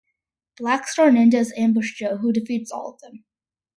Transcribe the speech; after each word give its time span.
Black 0.59 0.87
Star 0.91 1.09
ninjas 1.11 1.49
ambush 1.65 1.93
Joe, 1.99 2.17
who 2.17 2.33
defeats 2.33 2.71
all 2.71 2.93
of 2.95 3.01
them. 3.01 3.23